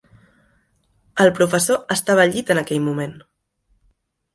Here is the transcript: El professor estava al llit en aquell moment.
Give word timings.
El 1.27 1.29
professor 1.41 1.95
estava 1.99 2.27
al 2.27 2.37
llit 2.39 2.53
en 2.57 2.67
aquell 2.67 2.85
moment. 2.91 3.19